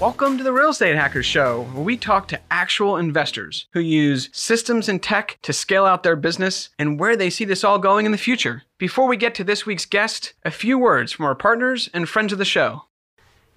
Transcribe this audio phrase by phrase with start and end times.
[0.00, 4.28] Welcome to the Real Estate Hackers Show, where we talk to actual investors who use
[4.32, 8.04] systems and tech to scale out their business and where they see this all going
[8.04, 8.64] in the future.
[8.76, 12.32] Before we get to this week's guest, a few words from our partners and friends
[12.32, 12.86] of the show.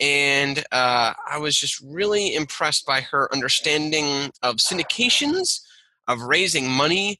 [0.00, 5.60] And uh, I was just really impressed by her understanding of syndications,
[6.06, 7.18] of raising money,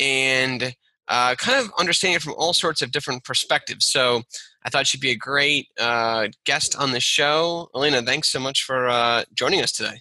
[0.00, 0.74] and
[1.08, 3.86] uh, kind of understanding it from all sorts of different perspectives.
[3.86, 4.22] So
[4.64, 7.68] I thought she'd be a great uh, guest on the show.
[7.74, 10.00] Elena, thanks so much for uh, joining us today.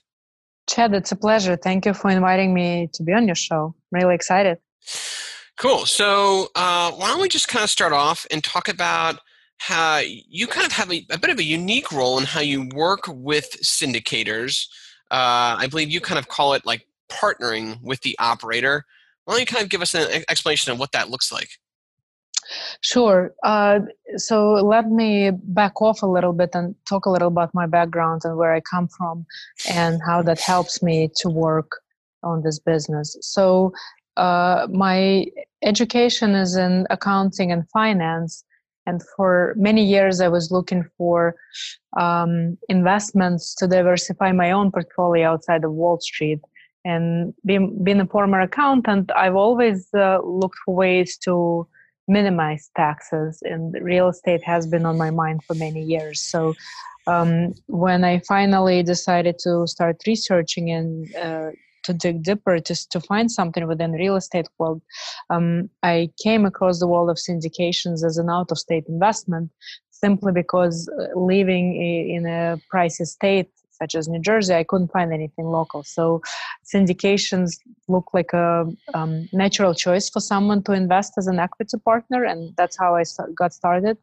[0.67, 1.55] Chad, it's a pleasure.
[1.55, 3.75] Thank you for inviting me to be on your show.
[3.93, 4.57] I'm really excited.
[5.57, 5.85] Cool.
[5.85, 9.19] So uh, why don't we just kind of start off and talk about
[9.57, 12.69] how you kind of have a, a bit of a unique role in how you
[12.75, 14.67] work with syndicators.
[15.11, 18.83] Uh, I believe you kind of call it like partnering with the operator.
[19.23, 21.49] Why don't you kind of give us an explanation of what that looks like?
[22.81, 23.33] Sure.
[23.43, 23.79] Uh,
[24.17, 28.22] so let me back off a little bit and talk a little about my background
[28.23, 29.25] and where I come from
[29.72, 31.79] and how that helps me to work
[32.23, 33.17] on this business.
[33.22, 33.73] So
[34.17, 35.25] uh, my
[35.63, 38.43] education is in accounting and finance
[38.85, 41.35] and for many years i was looking for
[41.97, 46.39] um, investments to diversify my own portfolio outside of wall street.
[46.83, 51.67] And being, being a former accountant i've always uh, looked for ways to
[52.07, 56.21] minimize taxes and real estate has been on my mind for many years.
[56.21, 56.53] So
[57.07, 61.51] um, when i finally decided to start researching and uh,
[61.85, 64.81] to dig deeper just to find something within real estate world
[65.29, 69.50] um, i came across the world of syndications as an out of state investment
[69.91, 71.66] simply because uh, living
[72.16, 75.84] in a pricey state such as New Jersey, I couldn't find anything local.
[75.84, 76.22] So
[76.73, 82.23] syndications look like a um, natural choice for someone to invest as an equity partner,
[82.23, 83.03] and that's how I
[83.35, 83.97] got started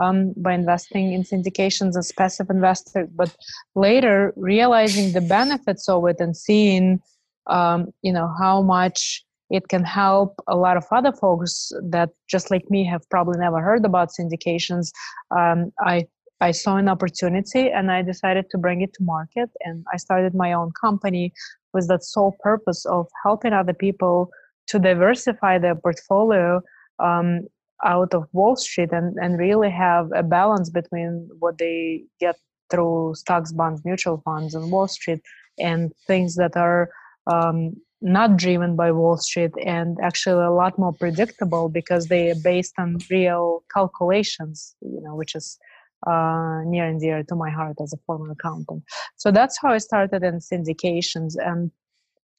[0.00, 3.08] um, by investing in syndications as passive investor.
[3.14, 3.36] But
[3.74, 7.00] later, realizing the benefits of it and seeing
[7.46, 12.50] um, you know how much it can help a lot of other folks that just
[12.50, 14.90] like me have probably never heard about syndications.
[15.36, 16.06] Um, i
[16.40, 20.34] i saw an opportunity and i decided to bring it to market and i started
[20.34, 21.32] my own company
[21.74, 24.30] with that sole purpose of helping other people
[24.66, 26.60] to diversify their portfolio
[26.98, 27.40] um,
[27.84, 32.36] out of wall street and, and really have a balance between what they get
[32.70, 35.20] through stocks bonds mutual funds and wall street
[35.58, 36.90] and things that are
[37.26, 42.40] um, not driven by Wall Street and actually a lot more predictable because they are
[42.42, 45.58] based on real calculations, you know, which is
[46.06, 48.82] uh, near and dear to my heart as a former accountant.
[49.16, 51.34] So that's how I started in syndications.
[51.38, 51.70] And,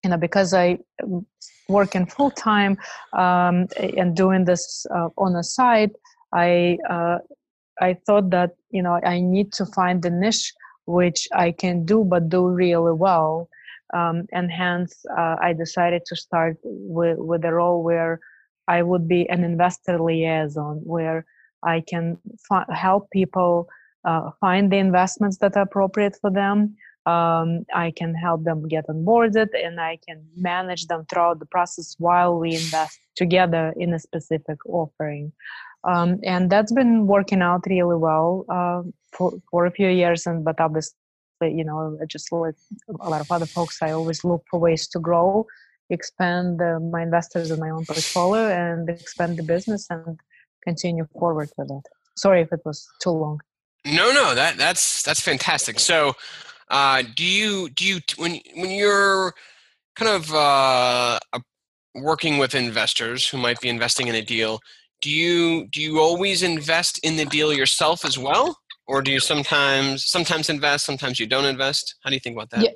[0.03, 0.79] you know, because I
[1.69, 2.77] work in full time
[3.13, 5.91] um, and doing this uh, on the side,
[6.33, 7.19] I uh,
[7.79, 10.53] I thought that you know I need to find the niche
[10.85, 13.49] which I can do but do really well,
[13.93, 18.19] um, and hence uh, I decided to start with with a role where
[18.67, 21.25] I would be an investor liaison, where
[21.63, 22.17] I can
[22.51, 23.67] f- help people
[24.05, 26.75] uh, find the investments that are appropriate for them.
[27.05, 31.95] Um, I can help them get onboarded and I can manage them throughout the process
[31.97, 35.33] while we invest together in a specific offering.
[35.83, 40.27] Um, and that's been working out really well uh, for, for a few years.
[40.27, 40.95] And but obviously,
[41.41, 42.55] you know, just like
[42.99, 45.45] a lot of other folks, I always look for ways to grow,
[45.89, 50.19] expand uh, my investors and my own portfolio, and expand the business and
[50.63, 51.83] continue forward with it.
[52.17, 53.39] Sorry if it was too long.
[53.85, 55.79] No, no, that that's that's fantastic.
[55.79, 56.13] So,
[56.69, 59.33] uh, do you do you when when you're
[59.95, 61.19] kind of uh,
[61.95, 64.59] working with investors who might be investing in a deal?
[65.01, 69.19] Do you do you always invest in the deal yourself as well, or do you
[69.19, 71.95] sometimes sometimes invest, sometimes you don't invest?
[72.03, 72.63] How do you think about that?
[72.63, 72.71] Yeah,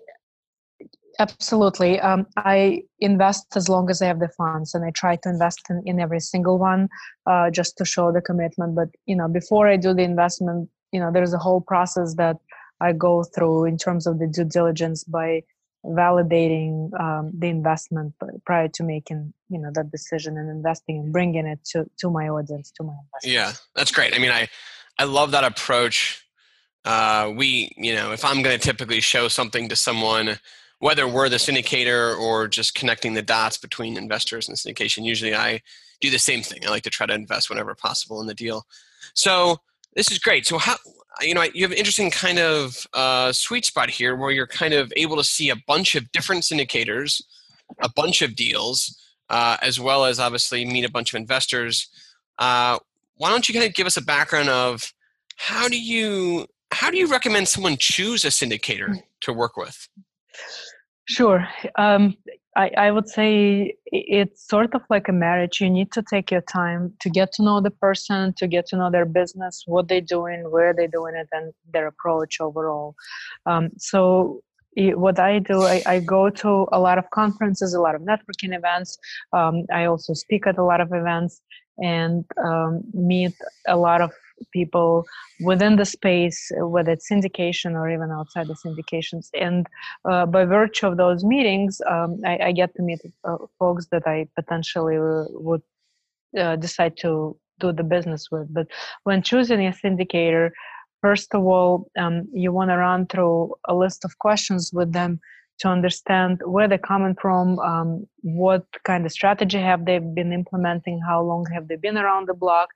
[1.20, 2.00] Absolutely.
[2.00, 5.62] Um, I invest as long as I have the funds, and I try to invest
[5.70, 6.90] in, in every single one
[7.26, 8.76] uh, just to show the commitment.
[8.76, 12.38] But you know, before I do the investment, you know, there's a whole process that
[12.82, 15.44] I go through in terms of the due diligence by
[15.86, 18.14] validating um, the investment
[18.46, 22.28] prior to making you know that decision and investing and bringing it to to my
[22.28, 23.32] audience to my investors.
[23.32, 24.14] Yeah, that's great.
[24.16, 24.50] I mean, I
[24.98, 26.26] I love that approach.
[26.84, 30.38] Uh, we, you know, if I'm going to typically show something to someone
[30.80, 35.62] whether we're the syndicator or just connecting the dots between investors and syndication, usually I
[36.02, 36.66] do the same thing.
[36.66, 38.66] I like to try to invest whenever possible in the deal.
[39.14, 39.58] So
[39.96, 40.46] this is great.
[40.46, 40.76] So how
[41.22, 44.74] you know you have an interesting kind of uh, sweet spot here where you're kind
[44.74, 47.22] of able to see a bunch of different syndicators,
[47.82, 48.96] a bunch of deals,
[49.30, 51.88] uh, as well as obviously meet a bunch of investors.
[52.38, 52.78] Uh,
[53.18, 54.94] why don't you kind of give us a background of
[55.38, 59.04] how do you how do you recommend someone choose a syndicator mm.
[59.22, 59.88] to work with?
[61.08, 61.48] Sure.
[61.78, 62.16] Um,
[62.58, 65.60] I, I would say it's sort of like a marriage.
[65.60, 68.78] You need to take your time to get to know the person, to get to
[68.78, 72.96] know their business, what they're doing, where they're doing it, and their approach overall.
[73.46, 74.42] Um, so
[74.78, 78.56] what I do, I, I, go to a lot of conferences, a lot of networking
[78.56, 78.98] events.
[79.32, 81.42] Um, I also speak at a lot of events
[81.78, 83.34] and um, meet
[83.68, 84.12] a lot of
[84.52, 85.06] people
[85.42, 89.30] within the space, whether it's syndication or even outside the syndications.
[89.40, 89.68] And
[90.10, 94.06] uh, by virtue of those meetings, um, I, I, get to meet uh, folks that
[94.06, 95.62] I potentially would
[96.38, 98.54] uh, decide to do the business with.
[98.54, 98.68] But
[99.04, 100.52] when choosing a syndicator,
[101.02, 105.20] first of all, um, you want to run through a list of questions with them
[105.60, 111.00] to understand where they're coming from, um, what kind of strategy have they been implementing,
[111.08, 112.70] how long have they been around the block,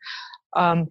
[0.55, 0.87] um,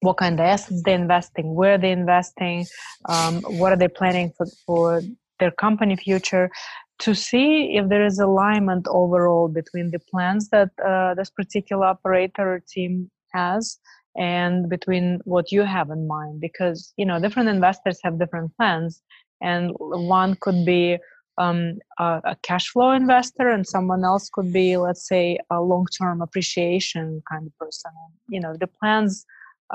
[0.00, 2.66] what kind of assets they're investing, where they're investing,
[3.08, 5.02] um, what are they planning for, for
[5.38, 6.50] their company future,
[6.98, 12.54] to see if there is alignment overall between the plans that uh, this particular operator
[12.54, 13.78] or team has
[14.16, 16.40] and between what you have in mind.
[16.40, 19.02] Because you know different investors have different plans
[19.40, 20.98] and one could be
[21.40, 26.20] um, a, a, cash flow investor and someone else could be let's say a long-term
[26.20, 27.92] appreciation kind of person
[28.28, 29.24] you know the plans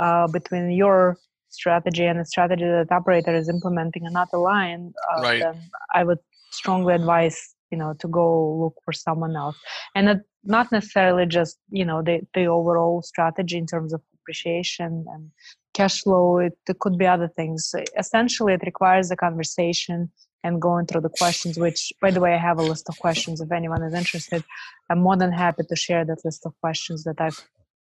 [0.03, 1.17] uh, between your
[1.55, 5.39] strategy and the strategy that the operator is implementing are not aligned, uh, right.
[5.39, 5.57] then
[5.93, 6.19] I would
[6.51, 7.37] strongly advise
[7.71, 9.57] you know to go look for someone else,
[9.95, 15.05] and it, not necessarily just you know the the overall strategy in terms of appreciation
[15.13, 15.31] and
[15.73, 16.39] cash flow.
[16.39, 17.73] It, it could be other things.
[17.97, 20.11] Essentially, it requires a conversation
[20.45, 23.41] and going through the questions which by the way i have a list of questions
[23.45, 24.41] if anyone is interested
[24.89, 27.39] i'm more than happy to share that list of questions that i've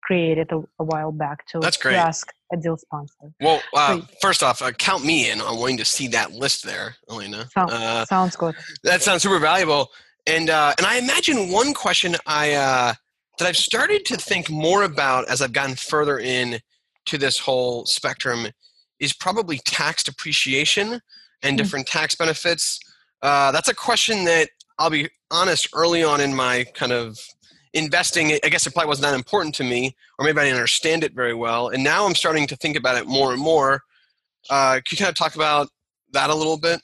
[0.07, 1.95] created a, a while back to, That's great.
[1.95, 3.33] to ask a deal sponsor.
[3.41, 6.65] Well, uh, so, first off, uh, count me in on wanting to see that list
[6.65, 7.49] there, Elena.
[7.53, 8.55] Sounds, uh, sounds good.
[8.85, 9.91] That sounds super valuable.
[10.27, 12.95] And uh, and I imagine one question I uh,
[13.39, 16.61] that I've started to think more about as I've gotten further in
[17.07, 18.47] to this whole spectrum
[18.99, 21.01] is probably tax depreciation
[21.43, 21.57] and hmm.
[21.57, 22.81] different tax benefits.
[23.23, 27.19] Uh, that's a question that I'll be honest early on in my kind of
[27.77, 31.05] investing, I guess it probably wasn't that important to me, or maybe I didn't understand
[31.05, 31.69] it very well.
[31.69, 33.83] And now I'm starting to think about it more and more.
[34.49, 35.69] Uh, can you kind of talk about
[36.13, 36.81] that a little bit?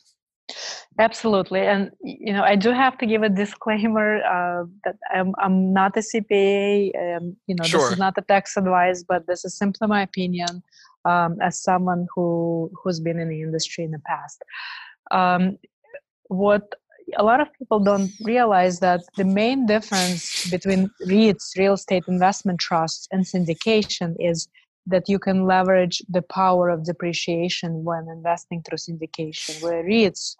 [0.99, 5.73] Absolutely, and you know, I do have to give a disclaimer uh, that I'm, I'm
[5.73, 7.17] not a CPA.
[7.17, 7.81] Um, you know, sure.
[7.81, 10.63] this is not a tax advice, but this is simply my opinion
[11.05, 14.43] um, as someone who who's been in the industry in the past.
[15.11, 15.59] Um,
[16.29, 16.75] what
[17.17, 22.61] a lot of people don't realize that the main difference between REITs, real estate investment
[22.61, 24.49] trusts, and syndication is
[24.87, 30.37] that you can leverage the power of depreciation when investing through syndication, where REITs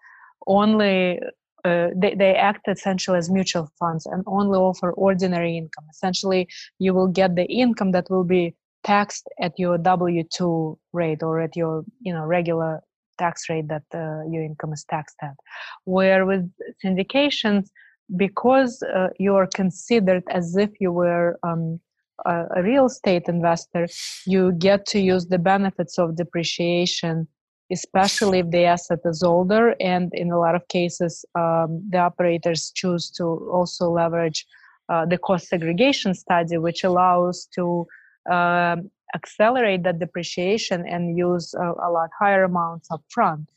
[0.47, 1.21] only
[1.65, 5.85] uh, they, they act essentially as mutual funds and only offer ordinary income.
[5.91, 6.49] Essentially,
[6.81, 8.55] you will get the income that will be
[8.85, 12.83] taxed at your W two rate or at your you know regular
[13.19, 15.37] tax rate that uh, your income is taxed at.
[15.85, 16.51] Where with
[16.85, 17.69] syndications,
[18.17, 21.81] because uh, you are considered as if you were um,
[22.25, 23.87] a, a real estate investor,
[24.27, 27.29] you get to use the benefits of depreciation
[27.73, 32.71] especially if the asset is older and in a lot of cases um, the operators
[32.75, 34.47] choose to also leverage
[34.89, 37.87] uh, the cost segregation study which allows to
[38.31, 43.49] um, accelerate that depreciation and use a, a lot higher amounts up front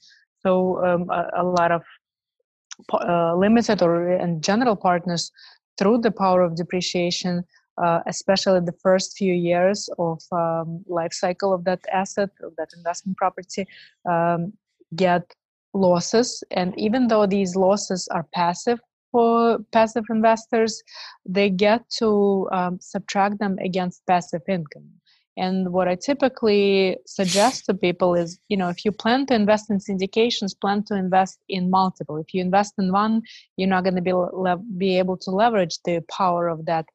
[0.42, 1.84] so um, a, a, lot of
[2.94, 5.32] uh, limited or and general partners
[5.78, 7.44] through the power of depreciation
[7.78, 12.70] uh, especially the first few years of um, life cycle of that asset of that
[12.76, 13.66] investment property
[14.10, 14.54] um,
[14.96, 15.34] get
[15.76, 16.44] losses.
[16.52, 18.80] And even though these losses are passive
[19.16, 20.84] for passive investors
[21.26, 24.90] they get to um, subtract them against passive income
[25.38, 29.70] and what i typically suggest to people is you know if you plan to invest
[29.70, 33.22] in syndications plan to invest in multiple if you invest in one
[33.58, 36.86] you're not going to be, le- be able to leverage the power of that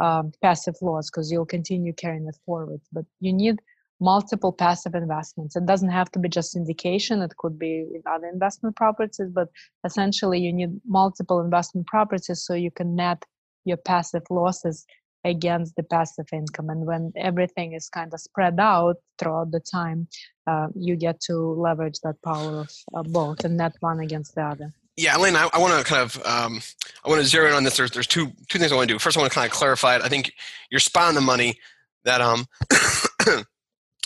[0.00, 2.80] um, passive loss because you'll continue carrying it forward.
[2.92, 3.60] But you need
[4.00, 5.56] multiple passive investments.
[5.56, 9.48] It doesn't have to be just syndication, it could be in other investment properties, but
[9.84, 13.24] essentially you need multiple investment properties so you can net
[13.64, 14.86] your passive losses
[15.24, 16.70] against the passive income.
[16.70, 20.08] And when everything is kind of spread out throughout the time,
[20.46, 24.42] uh, you get to leverage that power of uh, both and net one against the
[24.42, 26.60] other yeah, Elaine, I, I want to kind of um,
[27.04, 27.76] I want to zero in on this.
[27.76, 28.98] There's there's two two things I want to do.
[28.98, 30.02] First, I want to kind of clarify it.
[30.02, 30.32] I think
[30.70, 31.58] you're spot on the money.
[32.04, 32.46] That um,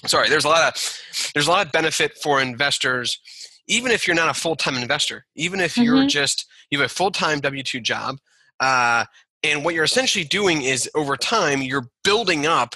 [0.06, 3.18] sorry, there's a lot of there's a lot of benefit for investors,
[3.68, 5.24] even if you're not a full time investor.
[5.36, 6.08] Even if you're mm-hmm.
[6.08, 8.18] just you have a full time W two job,
[8.60, 9.04] uh,
[9.42, 12.74] and what you're essentially doing is over time you're building up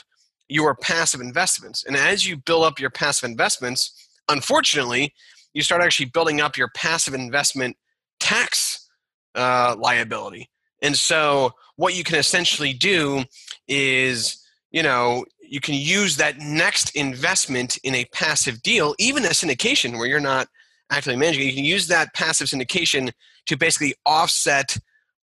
[0.49, 5.13] your passive investments, and as you build up your passive investments, unfortunately,
[5.55, 7.77] you start actually building up your passive investment
[8.21, 8.89] tax
[9.35, 10.51] uh, liability.
[10.83, 13.25] And so, what you can essentially do
[13.67, 19.31] is, you know, you can use that next investment in a passive deal, even a
[19.31, 20.49] syndication where you're not
[20.91, 21.47] actively managing.
[21.47, 23.11] You can use that passive syndication
[23.47, 24.77] to basically offset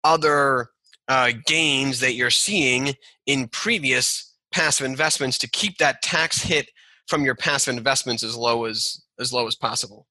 [0.05, 0.69] other
[1.09, 2.95] uh, gains that you're seeing
[3.27, 6.71] in previous passive investments to keep that tax hit
[7.09, 10.07] from your passive investments as low as as low as possible.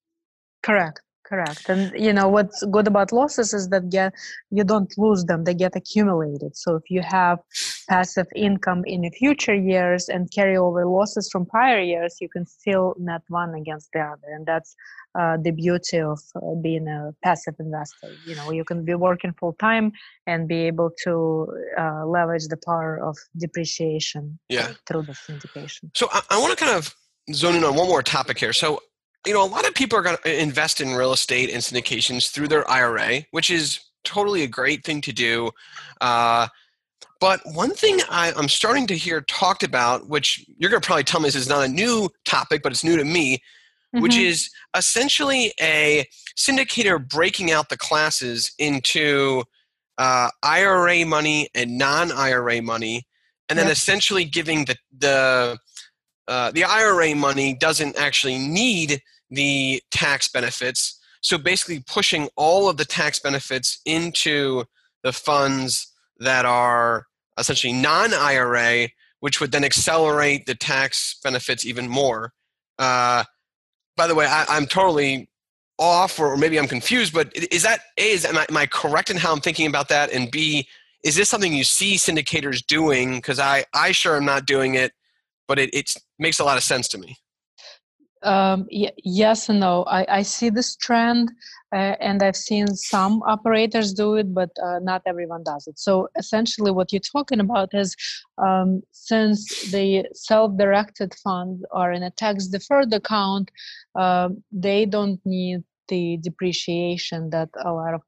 [0.62, 1.70] Correct correct.
[1.70, 4.14] And you know what's good about losses is that get
[4.50, 6.58] you don't lose them they get accumulated.
[6.58, 7.40] So if you have
[7.88, 12.46] passive income in the future years and carry over losses from prior years you can
[12.46, 14.28] still net one against the other.
[14.36, 14.76] And that's
[15.18, 18.12] uh, the beauty of uh, being a passive investor.
[18.26, 19.92] You know you can be working full time
[20.26, 24.74] and be able to uh, leverage the power of depreciation yeah.
[24.88, 25.92] through the syndication.
[25.94, 26.96] So i, I want to kind of
[27.34, 28.54] zone in on one more topic here.
[28.54, 28.82] So
[29.26, 32.32] you know, a lot of people are going to invest in real estate and syndications
[32.32, 35.52] through their IRA, which is totally a great thing to do.
[36.02, 36.48] Uh,
[37.20, 41.04] but one thing I, am starting to hear talked about, which you're going to probably
[41.04, 44.02] tell me this is not a new topic, but it's new to me, mm-hmm.
[44.02, 46.06] which is essentially a
[46.38, 49.44] syndicator breaking out the classes into
[49.98, 53.06] uh, IRA money and non IRA money,
[53.50, 53.74] and then yep.
[53.74, 55.58] essentially giving the, the
[56.30, 61.00] uh, the IRA money doesn't actually need the tax benefits.
[61.22, 64.64] So basically, pushing all of the tax benefits into
[65.04, 67.08] the funds that are
[67.38, 68.90] essentially non IRA,
[69.22, 72.32] which would then accelerate the tax benefits even more.
[72.78, 73.24] Uh,
[73.98, 75.30] by the way, I, am totally
[75.80, 79.10] off, or maybe I'm confused, but is that A, is, am, I, am I correct
[79.10, 80.14] in how I'm thinking about that?
[80.14, 80.68] And B,
[81.04, 83.16] is this something you see syndicators doing?
[83.16, 84.94] Because I, I sure am not doing it
[85.50, 85.89] but it,
[86.20, 87.18] makes a lot of sense to me.
[88.22, 89.84] Um, y- yes and no.
[89.84, 91.32] I, I see this trend,
[91.74, 95.79] uh, and I've seen some operators do it, but uh, not everyone does it.
[95.79, 97.96] So essentially, what you're talking about is
[98.38, 103.50] um, since the self-directed funds are in a tax-deferred account,
[103.96, 108.01] uh, they don't need the depreciation that a lot of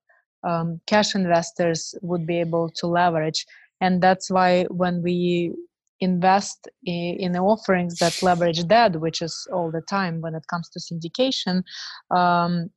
[0.44, 3.46] um, cash investors would be able to leverage,
[3.80, 5.54] and that's why when we
[6.02, 10.70] invest in, in offerings that leverage that, which is all the time when it comes
[10.70, 11.64] to syndication,
[12.10, 12.70] um,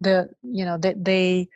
[0.00, 1.48] the you know they, they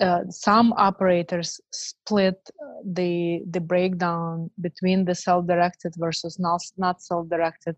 [0.00, 7.76] uh, some operators split uh, the the breakdown between the self-directed versus not not self-directed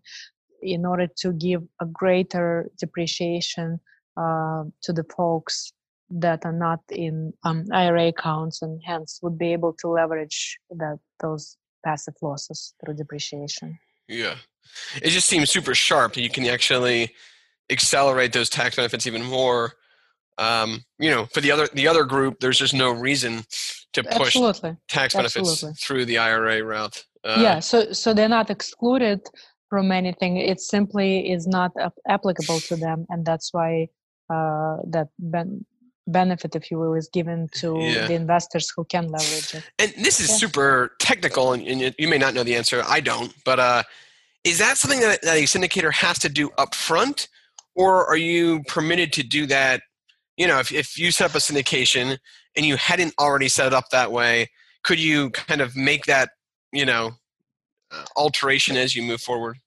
[0.61, 3.79] in order to give a greater depreciation
[4.17, 5.71] uh, to the folks
[6.09, 10.97] that are not in um, IRA accounts and hence would be able to leverage that
[11.19, 13.77] those passive losses through depreciation.
[14.07, 14.35] Yeah,
[15.01, 16.17] it just seems super sharp.
[16.17, 17.13] You can actually
[17.69, 19.73] accelerate those tax benefits even more
[20.37, 23.43] um, you know, for the other the other group, there's just no reason
[23.93, 24.77] to push Absolutely.
[24.87, 25.75] tax benefits Absolutely.
[25.75, 27.03] through the IRA route.
[27.23, 29.21] Uh, yeah, so so they're not excluded
[29.69, 30.37] from anything.
[30.37, 33.87] It simply is not ap- applicable to them, and that's why
[34.29, 35.65] uh, that ben-
[36.07, 38.07] benefit, if you will, is given to Yeah.
[38.07, 39.63] the investors who can leverage it.
[39.79, 40.35] And this is Yeah.
[40.37, 42.83] super technical, and, and you- may not know the answer.
[42.87, 43.83] I don't, but uh,
[44.43, 47.27] is that something that, that a syndicator has to do up front,
[47.75, 49.81] or are you permitted to do that?
[50.37, 52.17] You know, if if you set up a syndication
[52.55, 54.49] and you hadn't already set it up that way,
[54.83, 56.29] could you kind of make that
[56.71, 57.13] you know
[57.91, 59.57] uh, alteration as you move forward?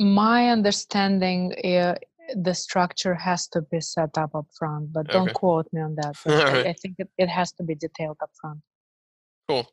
[0.00, 1.94] My understanding, uh,
[2.34, 5.32] the structure has to be set up up front, but don't Okay.
[5.32, 6.16] quote me on that.
[6.24, 8.60] But I, I think it, it has to be detailed up front.
[9.48, 9.66] Cool.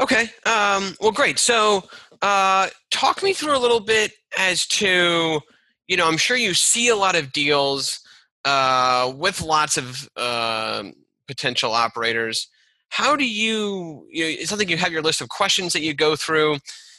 [0.00, 0.24] Okay.
[0.44, 1.38] Um, well, great.
[1.38, 1.84] So,
[2.20, 5.40] uh, talk me through a little bit as to,
[5.88, 8.00] you know, I'm sure you see a lot of deals
[8.44, 10.92] uh, with lots of um
[11.26, 12.48] potential operators.
[12.90, 15.94] How do you, you know, it's something you have your list of questions that you
[15.94, 16.58] go through.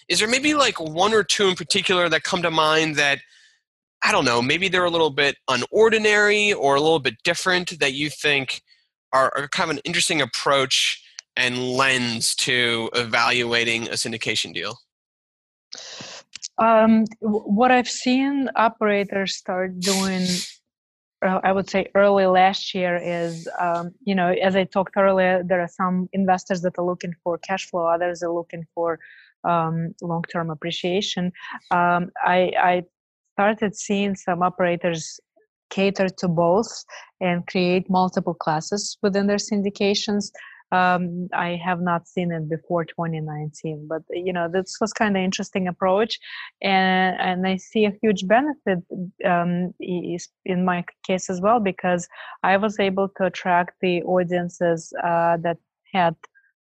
[0.10, 3.20] Is there maybe like one or two in particular that come to mind that,
[4.06, 7.94] I don't know, maybe they're a little bit unordinary or a little bit different that
[7.94, 8.62] you think
[9.12, 11.02] are, are kind of an interesting approach
[11.36, 14.78] and lens to evaluating a syndication deal?
[16.58, 20.26] Um, what I've seen operators start doing,
[21.26, 25.44] uh, I would say early last year is, um, you know, as I talked earlier,
[25.44, 29.00] there are some investors that are looking for cash flow, others are looking for
[29.44, 31.32] um, long-term appreciation.
[31.72, 32.84] Um, I, I
[33.36, 35.20] started seeing some operators
[35.70, 36.72] cater to both
[37.20, 40.32] and create multiple classes within their syndications.
[40.72, 45.22] Um, I have not seen it before 2019, but you know this was kind of
[45.24, 46.20] interesting approach,
[46.62, 48.80] and and I see a huge benefit
[49.34, 52.08] um, is- in my case as well because
[52.52, 55.58] I was able to attract the audiences uh, that
[55.94, 56.16] had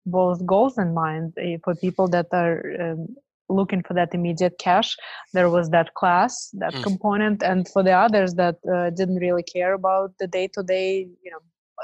[0.04, 3.06] both goals in mind eh, for people that are um,
[3.48, 4.96] looking for that immediate cash.
[5.32, 6.82] There was that class, that Mm.
[6.82, 11.38] component, and for the others that uh, didn't really care about the day-to-day, you know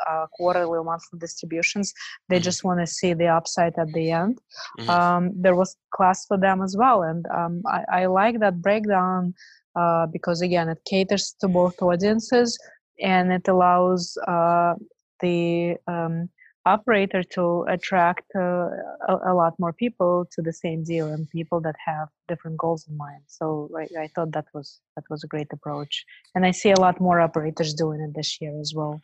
[0.09, 1.93] uh, quarterly or monthly distributions.
[2.29, 2.43] They Mhm.
[2.43, 4.39] just want to see the upside at the end.
[4.79, 4.89] Mhm.
[4.89, 9.35] Um, there was class for them as well, and um, I, I like that breakdown
[9.79, 12.59] uh, because again, it caters to both audiences
[13.01, 14.75] and it allows uh,
[15.21, 16.29] the um,
[16.75, 18.69] operator to attract uh,
[19.09, 22.87] a, a lot more people to the same deal and people that have different goals
[22.89, 23.23] in mind.
[23.27, 26.05] So I, I thought that was that was a great approach,
[26.35, 29.01] and I see a lot more operators doing it this year as well.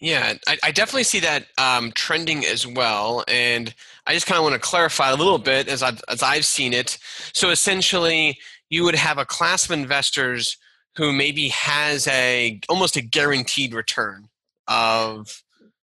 [0.00, 3.74] Yeah, I, I definitely see that um, trending as well, and
[4.06, 6.72] I just kind of want to clarify a little bit as I've as I've seen
[6.72, 6.98] it.
[7.32, 8.38] So essentially,
[8.70, 10.56] you would have a class of investors
[10.96, 14.28] who maybe has a almost a guaranteed return
[14.68, 15.42] of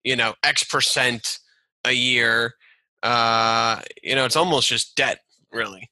[0.05, 1.39] you know X percent
[1.85, 2.55] a year.
[3.03, 5.19] Uh, you know, it's almost just debt,
[5.53, 5.91] really,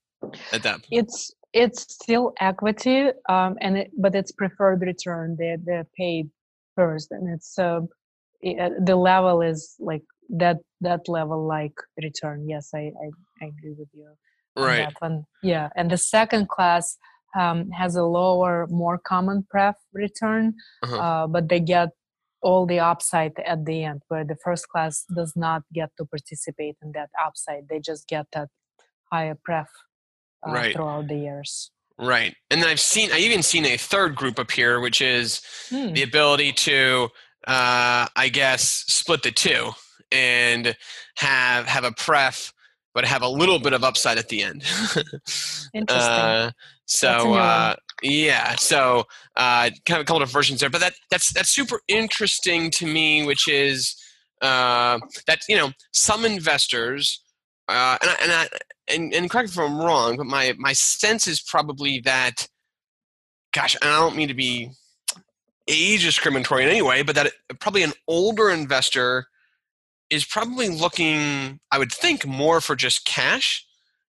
[0.53, 0.77] at that.
[0.77, 0.87] point.
[0.91, 5.37] It's it's still equity, um, and it, but it's preferred return.
[5.39, 6.31] They're they're paid
[6.77, 7.81] first, and it's uh,
[8.43, 12.49] the level is like that that level like return.
[12.49, 13.11] Yes, I I,
[13.43, 14.07] I agree with you
[14.57, 14.89] on Right.
[15.01, 15.25] one.
[15.43, 16.97] Yeah, and the second class
[17.39, 20.97] um, has a lower, more common pref return, Uh-huh.
[20.99, 21.89] uh, but they get
[22.43, 26.77] all the upside at the end, where the first class does not get to participate
[26.83, 27.69] in that upside.
[27.69, 28.49] They just get that
[29.13, 29.69] higher pref
[30.47, 30.75] uh, Right.
[30.75, 31.71] throughout the years.
[31.99, 32.35] Right.
[32.51, 35.93] And then I've seen I even seen a third group appear, which is Hmm.
[35.93, 37.09] the ability to
[37.47, 39.73] uh, I guess split the two
[40.11, 40.77] and
[41.17, 42.53] have have a pref
[42.95, 44.63] but have a little bit of upside at the end.
[45.75, 45.89] Interesting.
[45.89, 46.51] Uh,
[46.87, 49.05] so uh, yeah, so
[49.37, 52.87] uh, kind of a couple of versions there, but that that's that's super interesting to
[52.87, 53.97] me, which is
[54.41, 57.23] uh, that you know some investors
[57.69, 58.49] uh, and I, and, I,
[58.89, 62.49] and and correct me if I'm wrong, but my my sense is probably that,
[63.53, 64.71] gosh, I don't mean to be
[65.69, 69.27] age discriminatory in any way, but that it, probably an older investor
[70.11, 73.65] is probably looking, I would think, more for just cash,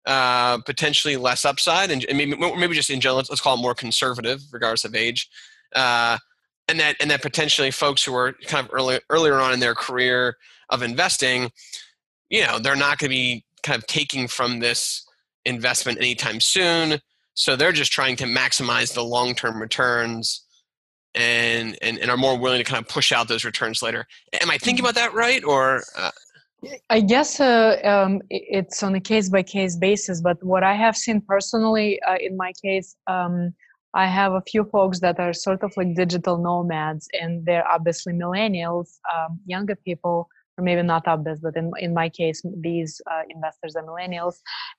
[0.06, 3.62] uh, potentially less upside, and, and maybe maybe just in general, let's, let's call it
[3.62, 5.30] more conservative, regardless of age.
[5.76, 6.18] Uh,
[6.68, 9.76] and that and that potentially folks who are kind of early, earlier on in their
[9.76, 10.38] career
[10.70, 11.52] of investing,
[12.30, 15.06] you know, they're not going to be kind of taking from this
[15.46, 17.00] investment anytime soon.
[17.34, 20.46] So they're just trying to maximize the long term returns
[21.14, 24.06] and, and and are more willing to kind of push out those returns later.
[24.42, 25.84] Am I thinking about that right, or?
[25.98, 26.12] Uh,
[26.90, 30.96] I guess uh, um, it's on a case by case basis, but what I have
[30.96, 33.54] seen personally uh, in my case, um,
[33.94, 38.14] I have a few folks that are sort of like digital nomads, and they're obviously
[38.14, 43.24] millennials, um, younger people, or maybe not obvious, but in, in my case, these uh,
[43.30, 44.36] investors are millennials,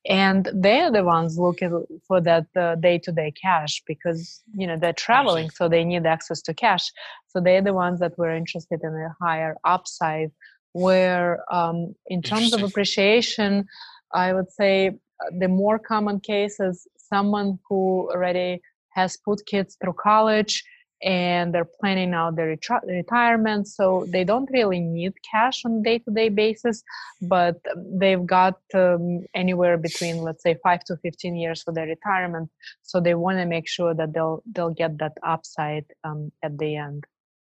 [0.08, 2.46] and they're the ones looking for that
[2.80, 6.90] day to day cash because you know they're traveling, so they need access to cash.
[7.26, 10.30] So they're the ones that were interested in a higher upside.
[10.72, 13.66] Where, um, in terms of appreciation,
[14.14, 19.76] I would say uh, the more common case is someone who already has put kids
[19.80, 20.64] through college
[21.02, 25.82] and they're planning out their retri- retirement so they don't really need cash on a
[25.82, 26.82] day-to-day basis
[27.22, 27.56] but
[28.00, 32.48] they've got um, anywhere between let's say 5 to 15 years for their retirement
[32.82, 36.76] so they want to make sure that they'll they'll get that upside um, at the
[36.76, 37.04] end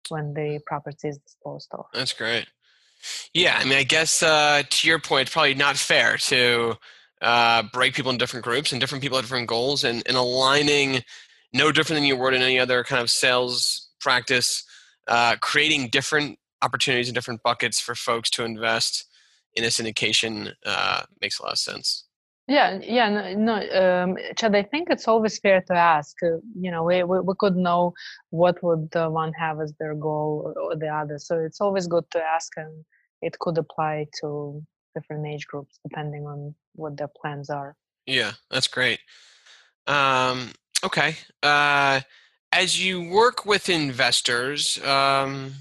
[0.10, 1.86] when the property is disposed of.
[1.94, 2.48] That's great
[3.34, 6.76] yeah i mean i guess uh, to your point it's probably not fair to
[7.22, 11.02] uh, break people in different groups and different people have different goals and, and aligning
[11.54, 14.64] no different than you would in any other kind of sales practice,
[15.08, 19.06] uh, creating different opportunities and different buckets for folks to invest
[19.56, 22.05] in a syndication uh, makes a lot of sense.
[22.48, 24.56] Yeah, yeah, no, no um, Chad.
[24.56, 26.16] I think it's always fair to ask.
[26.22, 27.94] Uh, you know, we, we, we could know
[28.30, 31.18] what would the one have as their goal or, or the other.
[31.18, 32.86] So it's always good to ask, and
[33.22, 37.76] it could apply to different age groups depending on what their plans are.
[38.06, 39.00] Yeah, that's great.
[39.88, 40.52] Um,
[40.86, 41.18] Okay.
[41.42, 42.02] Uh,
[42.52, 45.54] as you work with investors, um,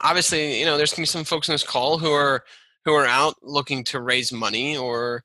[0.00, 2.44] obviously, you know, there's to be some folks on this call who are
[2.84, 5.22] who are out looking to raise money or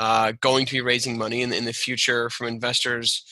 [0.00, 3.22] uh, going to be raising money in, in the future from investors.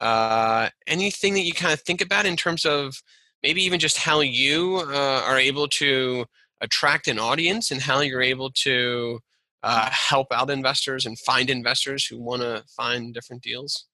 [0.00, 3.00] Uh, anything that you kind of think about in terms of
[3.44, 6.26] maybe even just how you uh, are able to
[6.60, 9.20] attract an audience and how you're able to
[9.62, 13.86] uh, help out investors and find investors who want to find different deals?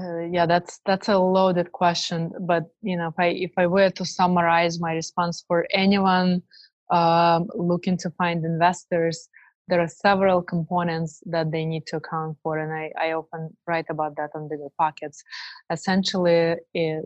[0.00, 2.30] Uh, yeah, that's that's a loaded question.
[2.42, 6.44] But you know, if I if I were to summarize my response for anyone
[6.92, 9.28] um, looking to find investors,
[9.70, 13.86] there are several components that they need to account for, and I, I often write
[13.88, 15.22] about that on Bigger Pockets.
[15.72, 17.04] Essentially, it,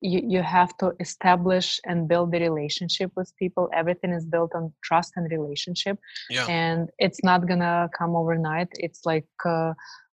[0.00, 3.70] you, you have to establish and build the relationship with people.
[3.72, 6.46] Everything is built on trust and relationship, yeah.
[6.46, 8.68] and it's not gonna come overnight.
[8.72, 9.74] It's like uh,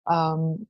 [0.08, 0.66] um,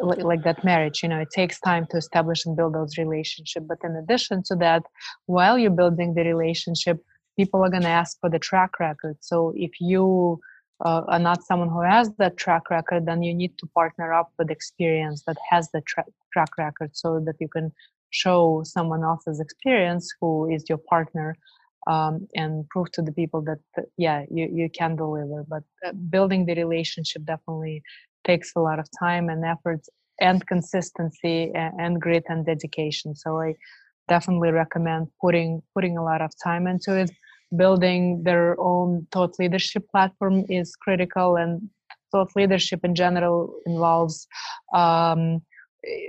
[0.00, 3.78] like that marriage you know it takes time to establish and build those relationships but
[3.82, 4.82] in addition to that
[5.26, 6.98] while you're building the relationship
[7.36, 9.16] people are going to ask for the track record.
[9.20, 10.40] So if you
[10.84, 14.32] uh, are not someone who has that track record then you need to partner up
[14.38, 17.72] with experience that has the tra- track record so that you can
[18.10, 21.36] show someone else's experience who is your partner
[21.86, 23.58] um, and prove to the people that,
[23.96, 25.44] yeah you, you can deliver.
[25.48, 27.82] But uh, building the relationship definitely
[28.24, 29.80] takes a lot of time and effort
[30.20, 33.14] and consistency and, and grit and dedication.
[33.14, 33.54] So i
[34.08, 37.10] definitely recommend putting putting a lot of time into it
[37.56, 41.68] building their own thought leadership platform is critical and
[42.10, 44.26] thought leadership in general involves
[44.74, 45.40] um,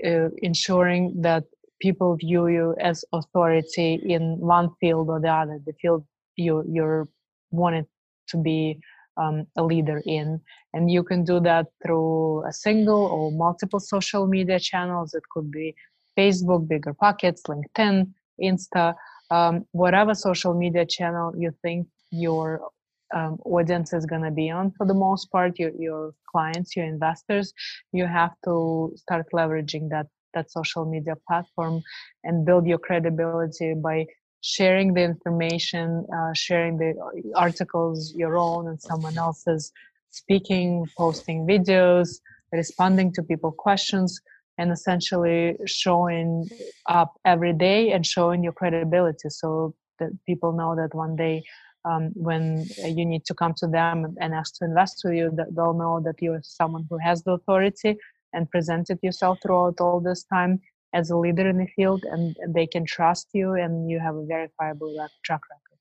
[0.05, 1.43] uh, ensuring that
[1.81, 7.07] people view you as authority in one field or the other the field you you're
[7.51, 7.85] wanted
[8.27, 8.79] to be
[9.17, 10.39] um, a leader in.
[10.73, 15.13] And you can do that through a single or multiple social media channels.
[15.13, 15.75] It could be
[16.17, 18.95] Facebook, Bigger Pockets, LinkedIn, Insta,
[19.31, 22.69] um, whatever social media channel you think your
[23.13, 26.85] um, audience is going to be on for the most part, your, your clients, your
[26.85, 27.53] investors,
[27.91, 31.81] you have to start leveraging that that social media platform
[32.23, 34.05] and build your credibility by
[34.41, 36.93] sharing the information, uh, sharing the
[37.35, 39.71] articles, your own and someone else's,
[40.09, 42.19] speaking, posting videos,
[42.51, 44.19] responding to people questions,
[44.57, 46.47] and essentially showing
[46.87, 51.43] up every day and showing your credibility so that people know that one day
[51.85, 55.55] um, when you need to come to them and ask to invest with you, that
[55.55, 57.97] they'll know that you're someone who has the authority
[58.31, 60.59] and presented yourself throughout all this time
[60.93, 64.25] as a leader in the field and they can trust you and you have a
[64.25, 65.73] verifiable track record.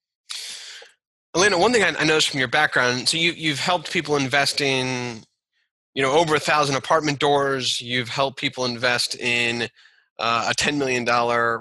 [1.35, 5.23] Elena, one thing I noticed from your background, so you, you've helped people invest in,
[5.95, 7.81] you know, over a thousand apartment doors.
[7.81, 9.69] You've helped people invest in
[10.19, 11.07] uh, a $10 million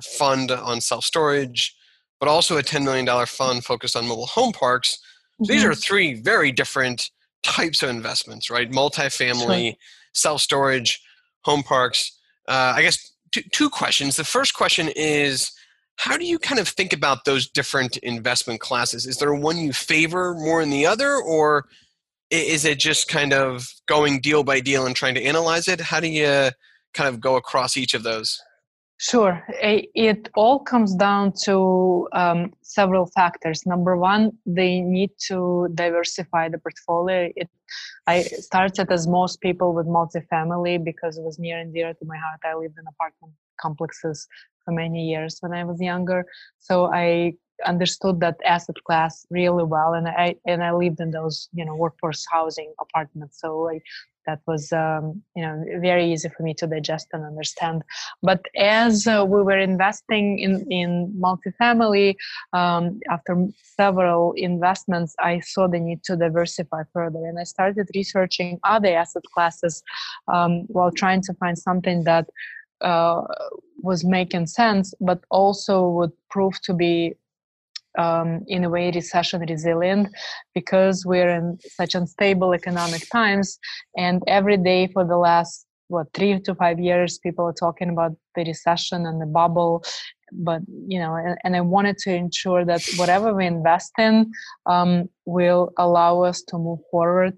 [0.01, 1.75] fund on self storage,
[2.19, 4.97] but also a $10 million fund focused on mobile home parks.
[5.41, 5.51] Mm-hmm.
[5.51, 7.09] These are three very different
[7.43, 8.71] types of investments, right?
[8.71, 9.77] Multifamily, sure.
[10.13, 11.01] self storage,
[11.43, 12.17] home parks.
[12.47, 14.15] Uh, I guess two, two questions.
[14.15, 15.51] The first question is
[15.97, 19.05] how do you kind of think about those different investment classes?
[19.05, 21.65] Is there one you favor more than the other, or
[22.31, 25.81] is it just kind of going deal by deal and trying to analyze it?
[25.81, 26.49] How do you
[26.93, 28.41] kind of go across each of those?
[28.97, 29.43] Sure.
[29.59, 33.65] It all comes down to um, several factors.
[33.65, 37.31] Number one, they need to diversify the portfolio.
[37.35, 37.49] It,
[38.05, 42.15] I started as most people with multifamily because it was near and dear to my
[42.15, 42.41] heart.
[42.45, 44.27] I lived in apartment complexes
[44.63, 46.23] for many years when I was younger,
[46.59, 47.33] so I
[47.65, 51.75] understood that asset class really well, and I and I lived in those you know
[51.75, 53.39] workforce housing apartments.
[53.39, 53.81] So I
[54.27, 57.83] that was um, you know very easy for me to digest and understand
[58.21, 62.15] but as uh, we were investing in in multifamily
[62.53, 68.59] um, after several investments i saw the need to diversify further and i started researching
[68.63, 69.83] other asset classes
[70.27, 72.27] um, while trying to find something that
[72.81, 73.21] uh,
[73.81, 77.15] was making sense but also would prove to be
[77.97, 80.07] um, in a way recession resilient
[80.53, 83.59] because we're in such unstable economic times
[83.97, 88.13] and every day for the last what three to five years people are talking about
[88.35, 89.83] the recession and the bubble.
[90.31, 94.31] But you know and, and i wanted to ensure that whatever we invest in
[94.65, 97.33] um, will allow us to move forward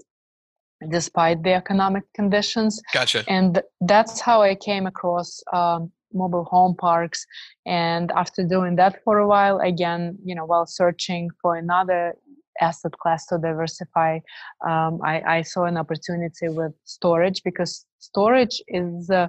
[0.89, 2.81] despite the economic conditions.
[2.93, 3.23] Gotcha.
[3.27, 7.26] And that's how i came across um, mobile home parks.
[7.65, 12.15] And after doing that for a while again you know while searching for another
[12.62, 14.19] asset class to diversify
[14.67, 19.28] um, I, I, saw an opportunity with storage because storage is uh,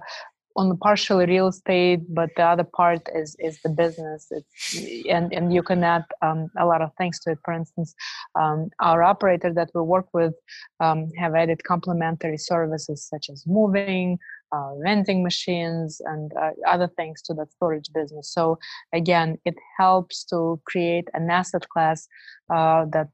[0.57, 4.29] on partially real estate but the other part is is the business.
[4.31, 4.77] It's,
[5.09, 7.39] and and you can add um, a lot of things to it.
[7.45, 7.95] For instance
[8.41, 10.35] um, our operator that we work with
[10.81, 14.19] um, have added complementary services such as moving
[14.55, 18.33] uh, vending machines and uh, other things to that storage business.
[18.33, 18.59] So
[18.93, 22.09] again, it helps to create an asset class
[22.55, 23.09] uh, that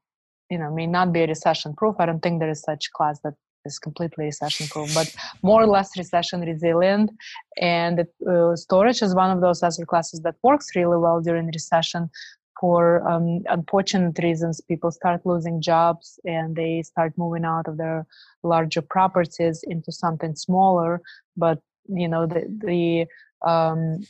[0.50, 1.94] you know may not be recession proof.
[1.98, 5.66] I don't think there is such class that is completely recession proof, but more or
[5.66, 7.10] less recession resilient.
[7.58, 12.10] And uh, storage is one of those asset classes that works really well during recession
[12.60, 18.06] for um, unfortunate reasons, people start losing jobs and they start moving out of their
[18.42, 21.00] larger properties into something smaller.
[21.36, 23.06] But you know the the
[23.50, 24.06] um,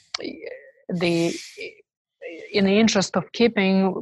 [0.88, 1.38] the
[2.52, 3.94] in the interest of keeping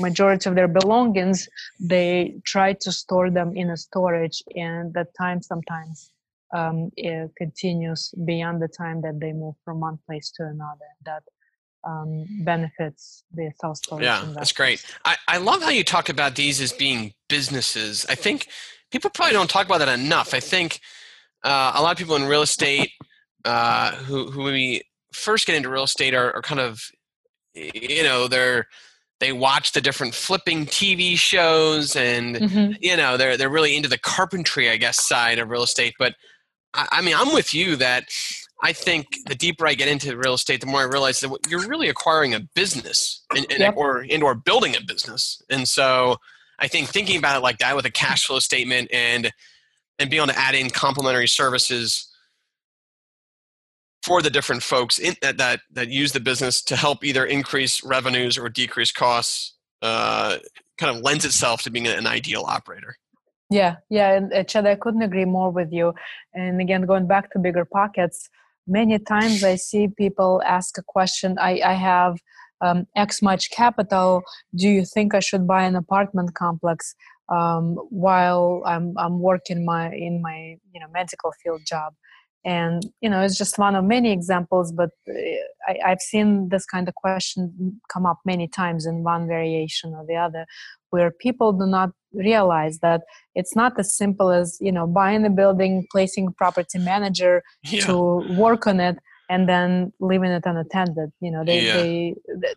[0.00, 1.48] majority of their belongings,
[1.80, 6.12] they try to store them in a storage, and that time sometimes
[6.54, 6.90] um,
[7.36, 10.90] continues beyond the time that they move from one place to another.
[11.04, 11.22] That
[11.86, 14.04] um, benefits the self storage.
[14.04, 14.36] Yeah, investors.
[14.36, 14.84] that's great.
[15.04, 18.06] I, I love how you talk about these as being businesses.
[18.08, 18.48] I think
[18.90, 20.34] people probably don't talk about that enough.
[20.34, 20.80] I think
[21.42, 22.92] uh, a lot of people in real estate
[23.44, 26.80] uh, who who we first get into real estate are, are kind of
[27.54, 28.66] you know they're
[29.20, 32.72] they watch the different flipping TV shows and mm-hmm.
[32.80, 35.94] you know they're they're really into the carpentry I guess side of real estate.
[35.98, 36.14] But
[36.72, 38.04] I, I mean I'm with you that
[38.64, 41.68] I think the deeper I get into real estate, the more I realize that you're
[41.68, 43.76] really acquiring a business and, and yep.
[43.76, 45.42] or and or building a business.
[45.50, 46.16] And so
[46.58, 49.30] I think thinking about it like that with a cash flow statement and
[49.98, 52.10] and being able to add in complementary services
[54.02, 57.84] for the different folks in, that, that that use the business to help either increase
[57.84, 60.38] revenues or decrease costs uh,
[60.78, 62.96] kind of lends itself to being an ideal operator.
[63.50, 65.92] Yeah, yeah, and Chad, I couldn't agree more with you.
[66.32, 68.30] And again, going back to bigger pockets,
[68.66, 72.18] many times i see people ask a question i, I have
[72.60, 74.22] um, x much capital.
[74.54, 76.94] Do you think i should buy an apartment complex
[77.28, 81.94] um, while i'm i'm working my in my you know medical field job
[82.44, 85.12] and you know it's just one of many examples but uh,
[85.66, 90.04] I, i've seen this kind of question come up many times in one variation or
[90.06, 90.46] the other
[90.90, 93.02] where people do not realize that
[93.34, 97.80] it's not as simple as you know buying a building placing a property manager yeah.
[97.80, 98.98] to work on it
[99.30, 101.76] and then leaving it unattended you know they, yeah.
[101.76, 102.14] they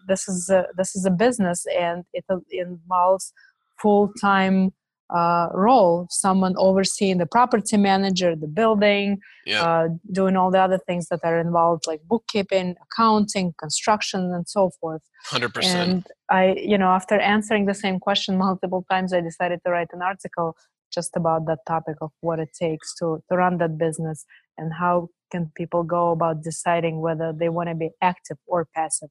[0.08, 3.34] this is a, this is a business and it involves
[3.82, 4.74] full-time
[5.10, 9.64] uh, role someone overseeing the property manager the building yeah.
[9.64, 14.70] uh, doing all the other things that are involved like bookkeeping accounting construction and so
[14.82, 15.02] forth.
[15.30, 19.72] 100% and i you know after answering the same question multiple times i decided to
[19.72, 20.56] write an article
[20.94, 24.26] just about that topic of what it takes to, to run that business
[24.58, 29.10] and how can people go about deciding whether they want to be active or passive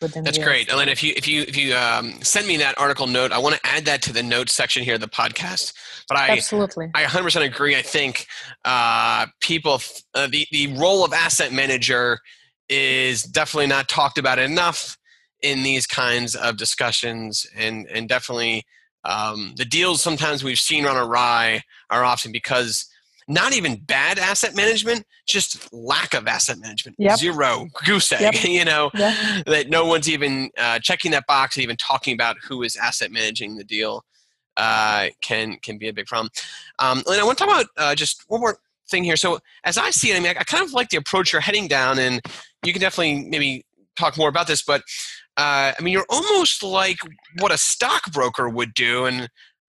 [0.00, 0.70] within that's great.
[0.72, 3.54] Elena, if you if you if you um, send me that article note i want
[3.54, 5.72] to add that to the notes section here of the podcast.
[6.08, 6.90] But i absolutely.
[6.94, 7.76] I 100% agree.
[7.76, 8.26] I think
[8.64, 9.80] uh, people
[10.14, 12.18] uh, the the role of asset manager
[12.68, 14.96] is definitely not talked about enough
[15.42, 17.46] in these kinds of discussions.
[17.56, 18.64] And and definitely
[19.04, 22.86] um, the deals sometimes we've seen run awry are often because
[23.28, 26.96] not even bad asset management, just lack of asset management.
[26.98, 27.18] Yep.
[27.18, 28.20] Zero goose egg.
[28.20, 28.34] Yep.
[28.48, 29.42] You know yeah.
[29.46, 33.12] that no one's even uh, checking that box, and even talking about who is asset
[33.12, 34.04] managing the deal
[34.56, 36.30] uh, can can be a big problem.
[36.78, 38.58] Um, and I want to talk about uh, just one more
[38.90, 39.16] thing here.
[39.16, 41.42] So as I see it, I mean, I, I kind of like the approach you're
[41.42, 42.20] heading down, and
[42.64, 43.64] you can definitely maybe
[43.96, 44.82] talk more about this, but.
[45.36, 46.96] Uh, I mean, you're almost like
[47.38, 49.28] what a stockbroker would do, and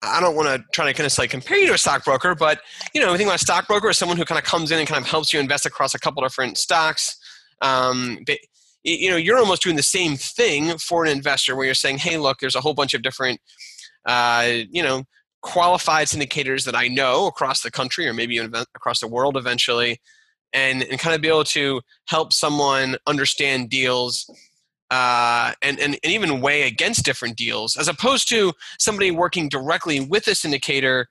[0.01, 2.62] I don't want to try to kind of like compare you to a stockbroker, but
[2.93, 4.88] you know, I think about a stockbroker as someone who kind of comes in and
[4.88, 7.17] kind of helps you invest across a couple different stocks.
[7.62, 8.38] Um, but,
[8.83, 12.17] you know, you're almost doing the same thing for an investor, where you're saying, "Hey,
[12.17, 13.41] look, there's a whole bunch of different,
[14.05, 15.03] uh, you know,
[15.41, 19.99] qualified syndicators that I know across the country, or maybe even across the world eventually."
[20.51, 24.27] And, and kind of be able to help someone understand deals
[24.91, 29.99] uh, and, and, and even weigh against different deals, as opposed to somebody working directly
[29.99, 31.06] with a syndicator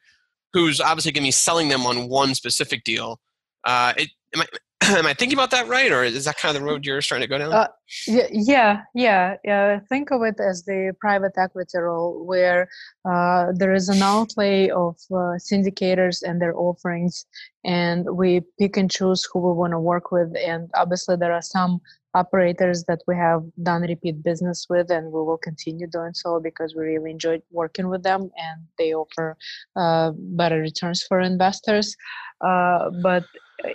[0.52, 3.20] who's obviously going to be selling them on one specific deal.
[3.64, 4.46] Uh, it, am, I,
[4.98, 7.20] am I thinking about that right, or is that kind of the road you're trying
[7.20, 7.52] to go down?
[7.52, 7.68] Uh,
[8.06, 9.80] yeah, yeah, yeah.
[9.88, 12.68] Think of it as the private equity role, where
[13.08, 17.26] uh, there is an outlay of uh, syndicators and their offerings,
[17.64, 20.34] and we pick and choose who we want to work with.
[20.36, 21.80] And obviously, there are some
[22.14, 26.74] operators that we have done repeat business with and we will continue doing so because
[26.74, 29.36] we really enjoyed working with them and they offer
[29.76, 31.94] uh, better returns for investors.
[32.40, 33.24] Uh, but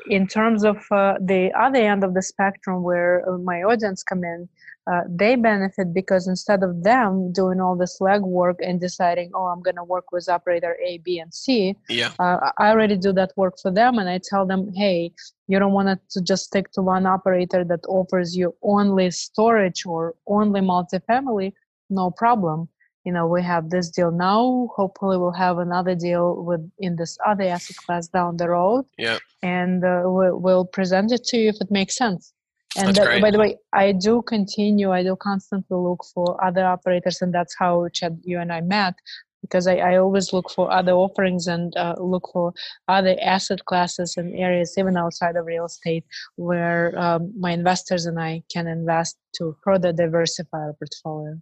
[0.10, 4.48] in terms of uh, the other end of the spectrum where my audience come in
[4.86, 9.62] uh, they benefit because instead of them doing all this legwork and deciding, oh, I'm
[9.62, 12.12] going to work with operator A, B, and C, yeah.
[12.19, 15.13] Uh, I already do that work for them, and I tell them, hey,
[15.48, 20.15] you don't want to just stick to one operator that offers you only storage or
[20.28, 21.54] only multifamily.
[21.89, 22.67] No problem.
[23.06, 24.69] You know, we have this deal now.
[24.76, 28.86] Hopefully, we'll have another deal with in this other asset class down the road.
[28.98, 29.19] Yeah.
[29.41, 32.34] And uh, we'll, we'll present it to you if it makes sense.
[32.77, 37.21] And that, by the way, I do continue, I do constantly look for other operators,
[37.21, 38.95] and that's how Chad, you and I met,
[39.41, 42.53] because I, I always look for other offerings and uh, look for
[42.88, 46.03] other asset classes and areas, even outside of real estate,
[46.36, 51.39] where um, my investors and I can invest to further diversify our portfolio.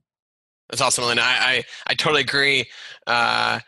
[0.70, 1.22] That's awesome, Elena.
[1.22, 2.66] I, I, I totally agree.
[3.08, 3.60] Uh,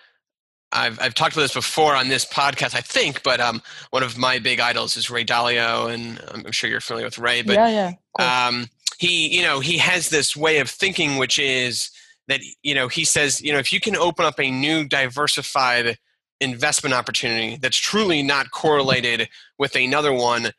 [0.74, 4.18] I've, I've talked about this before on this podcast, I think, but um, one of
[4.18, 7.44] my big idols is Ray Dalio, and I'm sure you're familiar with Ray.
[7.44, 11.92] But yeah, yeah, um, he, you know, he has this way of thinking, which is
[12.28, 15.98] that you know he says, you know, if you can open up a new diversified
[16.42, 20.52] investment opportunity that's truly not correlated with another one,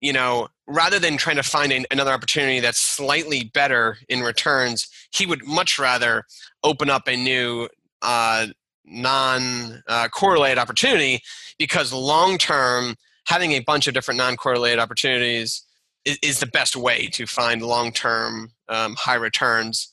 [0.00, 4.88] you know, rather than trying to find an, another opportunity that's slightly better in returns,
[5.12, 6.24] he would much rather
[6.62, 7.68] open up a new
[8.02, 8.46] uh,
[8.86, 11.20] non uh, correlated opportunity
[11.58, 12.94] because long term
[13.26, 15.62] having a bunch of different non correlated opportunities
[16.04, 19.92] is, is, the best way to find long term um, high returns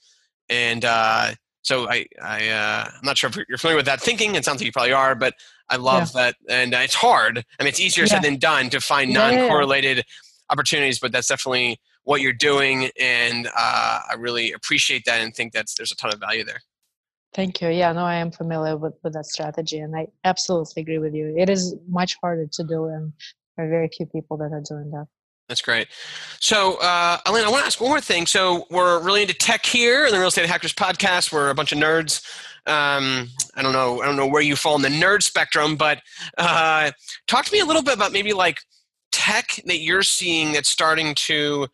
[0.49, 1.31] and uh,
[1.63, 4.35] so I, I uh, I'm not sure if you're familiar with that thinking.
[4.35, 5.33] It sounds like you probably are, but
[5.69, 6.21] I love yeah.
[6.21, 7.43] that, and uh, it's hard.
[7.59, 8.11] I mean, it's easier yeah.
[8.11, 10.03] said than done to find non-correlated yeah,
[10.49, 15.53] opportunities, but that's definitely what you're doing, and uh, I really appreciate that and think
[15.53, 16.59] that there's a ton of value there.
[17.33, 17.69] Thank you.
[17.69, 21.33] Yeah, no, I am familiar with, with that strategy, and I absolutely agree with you.
[21.37, 23.11] It is much harder to do, and
[23.57, 25.07] there are very few people that are doing that.
[25.49, 25.87] That's great.
[26.39, 28.25] So, uh, I want to ask one more thing.
[28.27, 31.33] So, we're really into tech here in the Real Estate Hackers podcast.
[31.33, 32.23] We're a bunch of nerds.
[32.65, 34.01] Um, I don't know.
[34.01, 36.01] I don't know where you fall in the nerd spectrum, but
[36.37, 36.91] uh,
[37.27, 38.59] talk to me a little bit about maybe like
[39.11, 41.67] tech that you're seeing that's starting to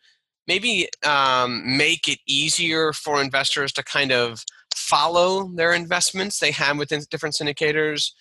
[0.46, 4.44] maybe um, make it easier for investors to kind of
[4.74, 8.12] follow their investments they have within different syndicators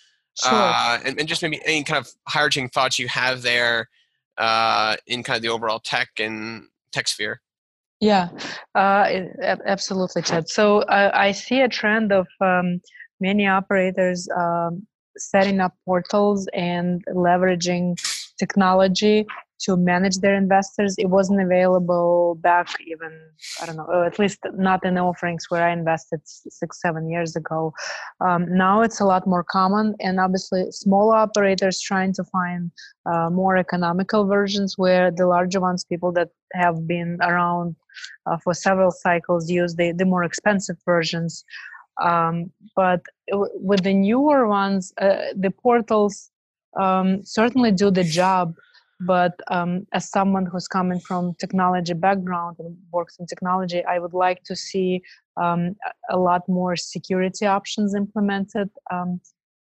[0.41, 0.52] sure.
[0.54, 3.89] uh, and, and, just maybe any kind of high-reaching thoughts you have there
[4.38, 7.41] uh, in kind of the overall tech and tech sphere.
[8.00, 8.30] Yeah.
[8.76, 9.26] Uh,
[9.66, 12.80] absolutely chad so uh, i see a trend of um,
[13.20, 14.88] many operators um,
[15.18, 17.95] setting up portals and leveraging
[18.38, 19.28] technology
[19.60, 20.95] to manage their investors.
[20.97, 23.12] It wasn't available back even,
[23.62, 27.36] I don't know, at least not in the offerings where I invested six, seven years
[27.36, 27.74] ago.
[28.22, 32.72] Um, now it's a lot more common, and obviously, small operators trying to find
[33.05, 37.76] uh, more economical versions where the larger ones, people that have been around
[38.26, 41.43] uh, for several cycles, use the, the more expensive versions.
[42.01, 43.01] Um, but
[43.32, 46.32] with the newer ones, uh, the portals
[46.80, 48.55] um, certainly do the job.
[49.02, 54.14] But um, as someone who's coming from technology background and works in technology, I would
[54.14, 55.02] like to see
[55.38, 55.76] um,
[56.10, 59.22] a lot more security options implemented um,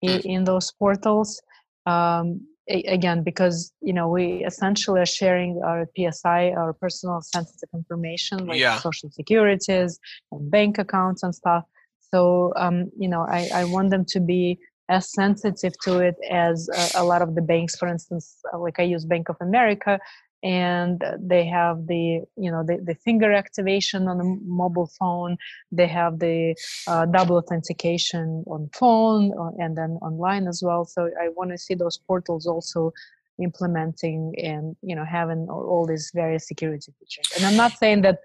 [0.01, 1.43] in, in, those portals.
[1.85, 8.47] Um, again because you know we essentially are sharing our psi our personal sensitive information
[8.47, 8.79] like yeah.
[8.79, 9.99] social securities
[10.33, 11.65] and bank accounts and stuff.
[12.13, 14.59] So um, you know I, I want them to be
[14.89, 18.79] as sensitive to it as a, a lot of the banks for instance uh, like
[18.79, 19.99] i use bank of america
[20.43, 25.37] and they have the you know the, the finger activation on the mobile phone.
[25.73, 26.55] They have the
[26.87, 30.85] uh, double authentication on phone uh, and then online as well.
[30.85, 32.93] So i want to see those portals also
[33.41, 37.33] implementing and you know having all, all these various security features.
[37.37, 38.19] And i'm not saying that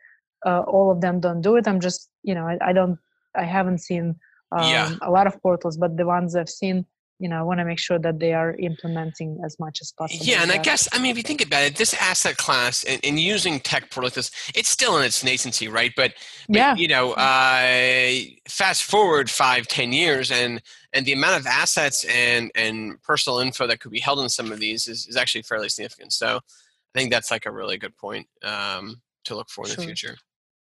[0.45, 1.67] uh, all of them don't do it.
[1.67, 2.99] I'm just you know I, I don't
[3.35, 4.15] i haven't seen
[4.57, 4.95] um, yeah.
[5.01, 6.85] a lot of portals but the ones i've seen
[7.23, 10.25] you know, I want to make sure that they are implementing as much as possible.
[10.25, 12.99] Yeah, and I guess I mean, if you think about it, this asset class and,
[13.03, 15.93] and using tech portals, this, it's still in its nascency, right?
[15.95, 16.15] But,
[16.49, 21.47] but yeah, you know, uh, fast forward five, ten years, and and the amount of
[21.47, 25.15] assets and and personal info that could be held in some of these is, is
[25.15, 26.11] actually fairly significant.
[26.11, 29.77] So, I think that's like a really good point um, to look for in sure.
[29.77, 30.17] the future.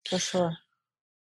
[0.07, 0.57] For sure.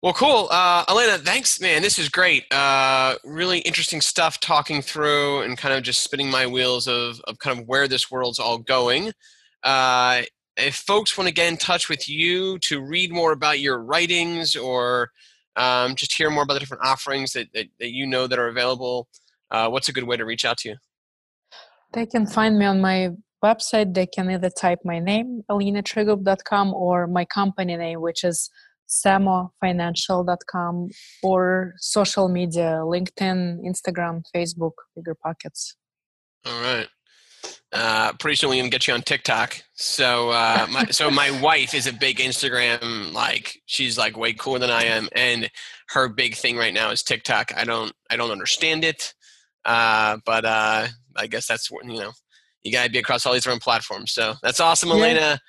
[0.02, 0.48] Well, cool.
[0.50, 1.84] Uh, Elena, thanks, man.
[1.84, 2.52] This is great.
[2.52, 7.38] Uh, really interesting stuff talking through and kind of just spinning my wheels of, of
[7.38, 9.12] kind of where this world's all going.
[9.62, 10.24] Uh,
[10.58, 14.56] if folks want to get in touch with you to read more about your writings
[14.56, 15.12] or
[15.56, 18.48] um, just hear more about the different offerings that, that, that you know that are
[18.48, 19.08] available,
[19.52, 20.76] uh, what's a good way to reach out to you?
[21.94, 23.10] They can find me on my
[23.44, 23.94] website.
[23.94, 28.50] They can either type my name, alinatrigub.com, or my company name, which is
[28.92, 30.90] samofinancial.com
[31.24, 35.76] or social media linkedin instagram facebook bigger pockets
[36.46, 36.88] all right
[37.74, 39.62] uh, pretty soon we're gonna get you on TikTok.
[39.76, 44.60] So, uh, my, so my wife is a big Instagram like she's like way cooler
[44.60, 45.50] than I am, and
[45.90, 47.52] her big thing right now is TikTok.
[47.56, 49.14] I don't, I don't understand it,
[49.66, 52.12] uh, but uh, I guess that's what you know.
[52.64, 54.12] You gotta be across all these different platforms.
[54.12, 55.40] So that's awesome, Elena.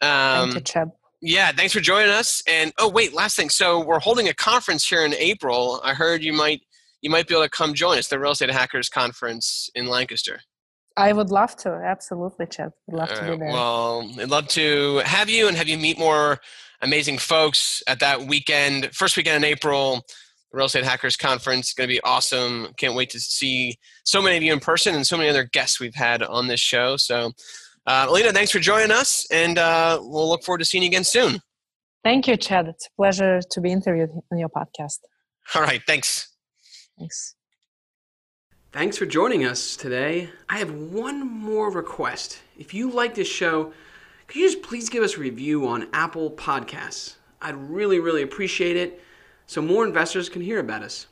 [0.00, 0.38] Yeah.
[0.38, 0.90] Um, Thank you, Chad.
[1.20, 2.42] Yeah, thanks for joining us.
[2.46, 3.48] And oh, wait, last thing.
[3.48, 5.80] So we're holding a conference here in April.
[5.82, 6.60] I heard you might
[7.02, 10.40] you might be able to come join us, the Real Estate Hackers Conference in Lancaster.
[10.96, 11.70] I would love to.
[11.70, 12.72] Absolutely, Chip.
[12.86, 13.30] Would love All to right.
[13.32, 13.52] be there.
[13.52, 16.38] Well, I'd love to have you and have you meet more
[16.80, 20.02] amazing folks at that weekend, first weekend in April.
[20.52, 22.68] The Real Estate Hackers Conference going to be awesome.
[22.78, 25.78] Can't wait to see so many of you in person and so many other guests
[25.78, 26.96] we've had on this show.
[26.96, 27.32] So
[27.86, 31.04] uh, Alina, thanks for joining us, and uh, we'll look forward to seeing you again
[31.04, 31.40] soon.
[32.02, 32.68] Thank you, Chad.
[32.68, 34.98] It's a pleasure to be interviewed on your podcast.
[35.54, 36.32] All right, thanks.
[36.98, 37.34] Thanks.
[38.72, 40.28] Thanks for joining us today.
[40.48, 42.40] I have one more request.
[42.58, 43.72] If you like this show,
[44.26, 47.14] could you just please give us a review on Apple Podcasts?
[47.40, 49.00] I'd really, really appreciate it
[49.46, 51.06] so more investors can hear about us.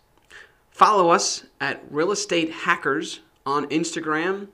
[0.71, 4.49] Follow us at Real Estate Hackers on Instagram.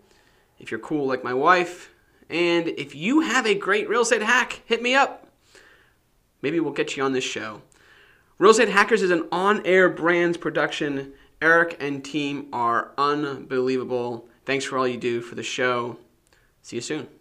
[0.59, 1.90] If you're cool like my wife,
[2.31, 5.27] and if you have a great real estate hack, hit me up.
[6.43, 7.63] Maybe we'll get you on this show.
[8.39, 11.13] Real Estate Hackers is an on air brands production.
[11.43, 14.29] Eric and team are unbelievable.
[14.47, 15.99] Thanks for all you do for the show.
[16.63, 17.20] See you soon.